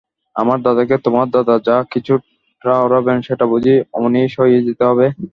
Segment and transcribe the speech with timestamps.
[0.35, 2.13] আমার দাদাকে তোমার দাদা যা-কিছু
[2.61, 5.05] ঠাওরাবেন সেটা বুঝি অমনি সয়ে যেতে হবে!